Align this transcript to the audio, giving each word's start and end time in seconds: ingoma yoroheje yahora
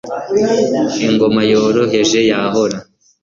ingoma 1.05 1.41
yoroheje 1.51 2.19
yahora 2.31 2.77